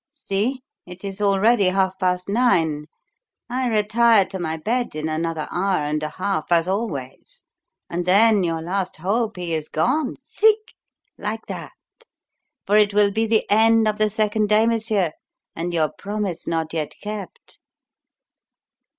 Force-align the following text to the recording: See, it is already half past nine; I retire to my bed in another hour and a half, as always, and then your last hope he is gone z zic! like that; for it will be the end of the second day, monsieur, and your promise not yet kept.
See, 0.09 0.63
it 0.87 1.03
is 1.03 1.21
already 1.21 1.65
half 1.65 1.99
past 1.99 2.27
nine; 2.27 2.87
I 3.51 3.69
retire 3.69 4.25
to 4.29 4.39
my 4.39 4.57
bed 4.57 4.95
in 4.95 5.07
another 5.07 5.47
hour 5.51 5.83
and 5.85 6.01
a 6.01 6.09
half, 6.09 6.45
as 6.51 6.67
always, 6.67 7.43
and 7.87 8.03
then 8.03 8.43
your 8.43 8.63
last 8.63 8.95
hope 8.97 9.37
he 9.37 9.53
is 9.53 9.69
gone 9.69 10.15
z 10.25 10.47
zic! 10.47 10.73
like 11.19 11.45
that; 11.49 11.73
for 12.65 12.77
it 12.77 12.95
will 12.95 13.11
be 13.11 13.27
the 13.27 13.45
end 13.47 13.87
of 13.87 13.99
the 13.99 14.09
second 14.09 14.49
day, 14.49 14.65
monsieur, 14.65 15.11
and 15.55 15.71
your 15.71 15.89
promise 15.99 16.47
not 16.47 16.73
yet 16.73 16.95
kept. 17.03 17.59